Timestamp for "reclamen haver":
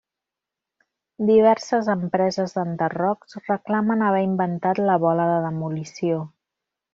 3.51-4.25